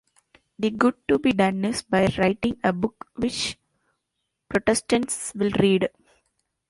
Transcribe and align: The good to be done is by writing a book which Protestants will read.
The 0.57 0.71
good 0.71 0.95
to 1.09 1.19
be 1.19 1.31
done 1.31 1.63
is 1.63 1.83
by 1.83 2.07
writing 2.17 2.59
a 2.63 2.73
book 2.73 3.05
which 3.17 3.59
Protestants 4.49 5.31
will 5.35 5.51
read. 5.59 5.91